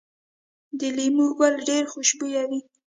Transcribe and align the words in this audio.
د 0.79 0.81
لیمو 0.97 1.27
ګل 1.37 1.53
ډیر 1.67 1.83
خوشبويه 1.91 2.43
وي؟ 2.49 2.59